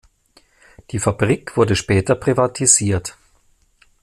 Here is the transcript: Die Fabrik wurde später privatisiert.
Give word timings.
Die 0.89 0.97
Fabrik 0.97 1.57
wurde 1.57 1.75
später 1.75 2.15
privatisiert. 2.15 3.15